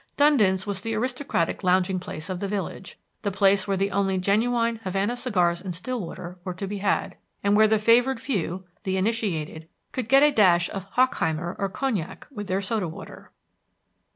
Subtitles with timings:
[0.17, 4.77] Dundon's was the aristocratic lounging place of the village, the place where the only genuine
[4.77, 9.69] Havana cigars in Stillwater were to be had, and where the favored few, the initiated,
[9.91, 13.31] could get a dash of hochheimer or cognac with their soda water.